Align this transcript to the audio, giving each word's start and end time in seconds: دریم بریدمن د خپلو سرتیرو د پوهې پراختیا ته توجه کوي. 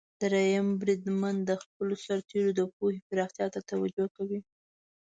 دریم 0.21 0.67
بریدمن 0.81 1.35
د 1.49 1.51
خپلو 1.63 1.93
سرتیرو 2.05 2.51
د 2.59 2.61
پوهې 2.75 2.99
پراختیا 3.09 3.47
ته 3.53 3.59
توجه 3.69 4.05
کوي. 4.15 4.39